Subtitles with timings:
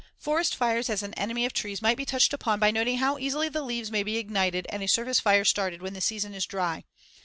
[0.17, 3.49] Forest fires as an enemy of trees might be touched upon by noting how easily
[3.49, 6.85] the leaves may be ignited and a surface fire started when the season is dry.